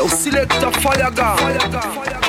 [0.00, 1.36] Yo, select a fire gun.
[1.36, 1.82] Fire gun.
[1.82, 2.19] Fire gun.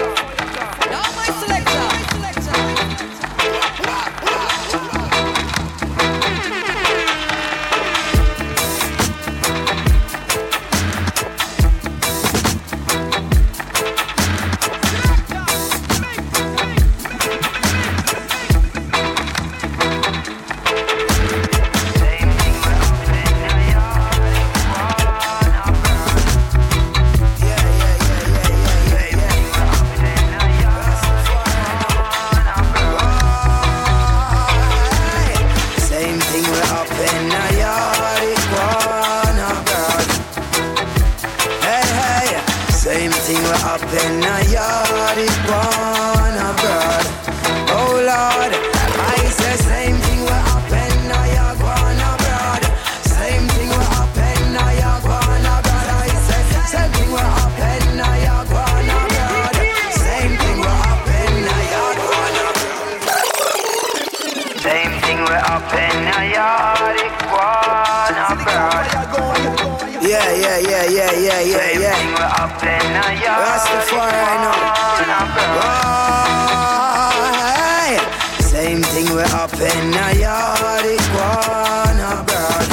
[70.03, 71.97] Yeah, yeah, yeah, yeah, yeah, yeah, yeah.
[75.07, 75.25] Now.
[77.21, 77.99] Boy,
[78.41, 82.69] same thing we're up in a yard, iguana bird.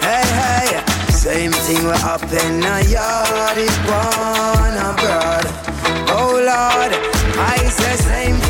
[0.00, 0.68] Hey, hey,
[1.10, 5.46] same thing we're up in a yard, iguana bird.
[6.10, 6.92] Oh Lord,
[7.38, 8.49] I say same.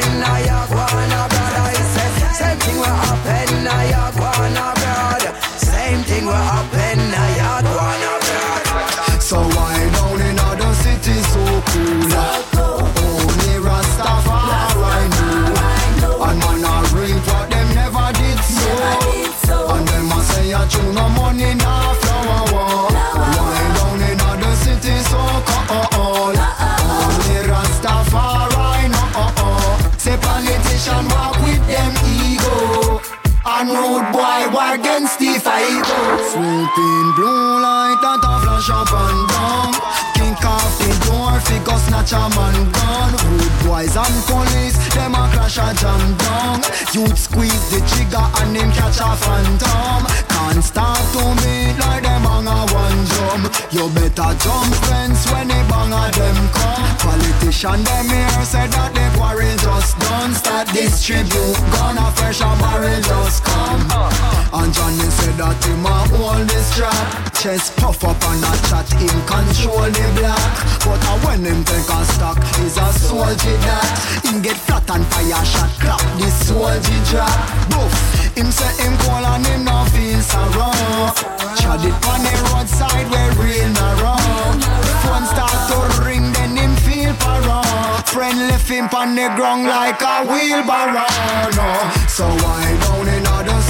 [2.41, 5.23] Same thing will happen now you're gone abroad.
[5.57, 7.10] Same thing will happen
[42.11, 43.13] catch a man gone.
[43.31, 46.61] Rude boys and police, them a crash a jam down.
[46.93, 52.25] Youth squeeze the trigger and him catch a phantom and start to me like them
[52.25, 53.41] on a one drum.
[53.71, 56.83] You better jump fence when they bang a them come.
[56.99, 60.33] Politician them here said that they quarry just done.
[60.35, 63.81] Start distribute gun a fresh a barrel just come.
[64.51, 67.31] And Johnny said that him a hold this trap.
[67.39, 70.51] Chest puff up and a chat him control the block.
[70.83, 73.87] But a when him take a stock is a soldier that
[74.27, 76.03] him get flat and fire shot clap.
[76.19, 77.39] This soldier drop.
[77.71, 78.21] Boof.
[78.35, 79.67] Him say him call and him
[89.01, 91.09] on the ground like a wheelbarrow.
[91.57, 91.69] No.
[92.07, 93.60] So I don't another?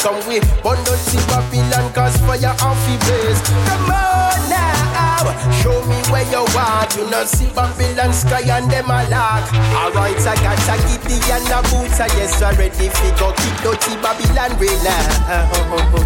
[0.00, 5.28] come we Burn down see Babylon cause fire off the blaze Come on now,
[5.60, 6.88] show me where you are.
[6.96, 9.44] You know see Babylon sky and them a lock.
[9.76, 13.56] Alright I got a kitty and a boots I yes I ready fi go kick
[13.62, 16.00] dirty Babylon right now.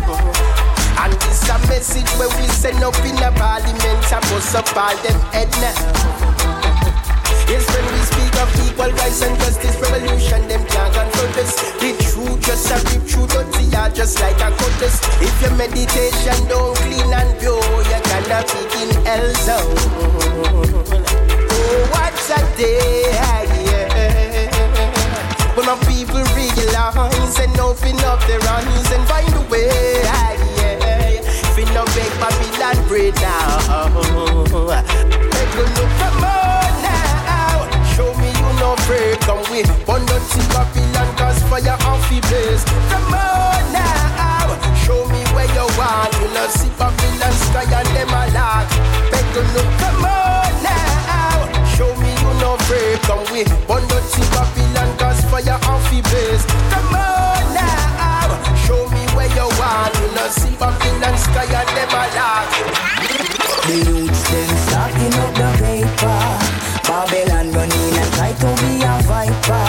[1.02, 4.96] And this a message where we send up in the parliament and bust up all
[5.02, 5.75] them head now.
[7.46, 11.54] Yes, when we speak of equal rights and justice revolution, them can't confront us
[14.05, 15.01] just like a cutlass.
[15.23, 17.56] If your meditation don't clean and pure,
[17.89, 19.77] you're gonna be in hell zone.
[19.97, 20.69] Oh,
[21.91, 23.49] what a day, yeah.
[25.56, 30.35] When my people realize and open up their eyes and find a way, yeah
[31.73, 33.89] no beg Babylon bread now.
[35.35, 37.67] Make you look come on now.
[37.97, 39.19] Show me you no afraid.
[39.21, 42.84] Come with one dirty Babylon cause fire off the blaze.
[47.56, 48.67] And them a lock.
[49.11, 51.47] Make you look come on now.
[51.77, 52.99] Show me you no afraid.
[53.03, 56.45] Come with one dirty Babylon cause fire off the blaze.
[56.75, 58.27] Come on now.
[58.67, 59.95] Show me where you want.
[59.97, 62.51] You know see Babylon sky and them a lock.
[63.67, 66.21] The youths them stocking up the paper.
[66.85, 69.67] Babylon running and try to be a viper.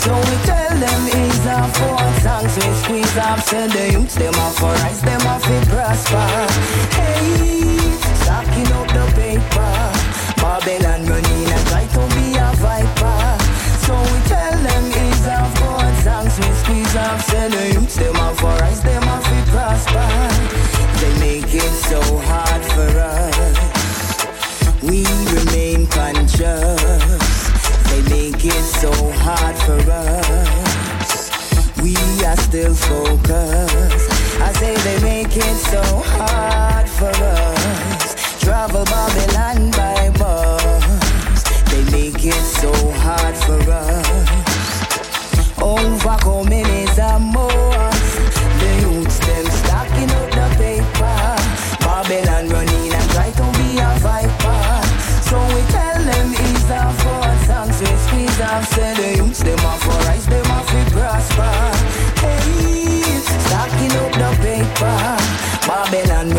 [0.00, 3.40] So we tell them it's a four songs we squeeze up.
[3.40, 6.26] Send the youths them off for rise, them off to prosper.
[6.96, 7.15] Hey,
[10.66, 13.44] Babylon running and try to be a viper.
[13.86, 17.20] So we tell them it's a four songs we squeeze up.
[17.20, 20.08] Send the youths them off for rise, them off to prosper.
[20.98, 24.82] They make it so hard for us.
[24.82, 25.06] We
[25.38, 26.40] remain conscious.
[27.88, 28.90] They make it so
[29.22, 31.30] hard for us.
[31.80, 34.10] We are still focused.
[34.42, 36.65] I say they make it so hard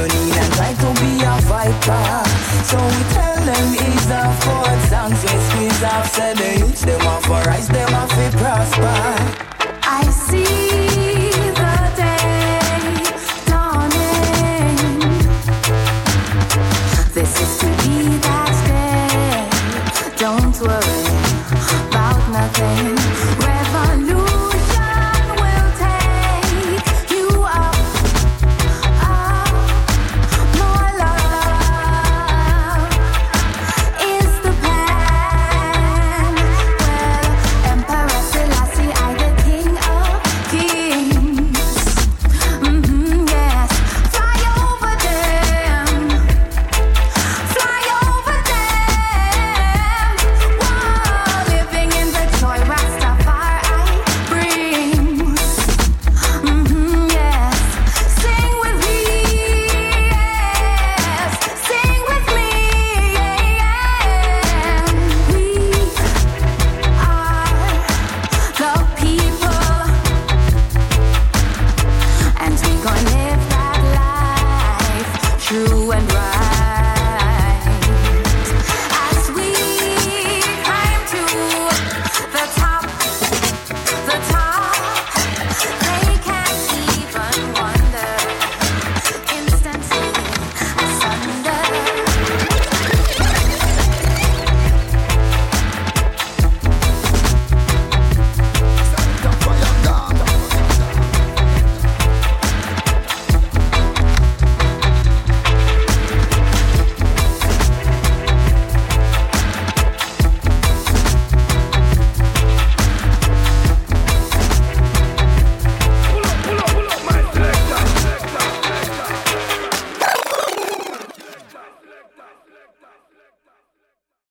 [0.08, 2.24] Running and try to be a viper.
[2.64, 6.08] So we tell them it's a four songs we squeeze off.
[6.08, 8.98] Say the youths them off for rise, them off to prosper.
[9.84, 13.04] I see the day
[13.48, 14.78] dawning.
[17.14, 20.18] This is to be that day.
[20.18, 20.97] Don't worry.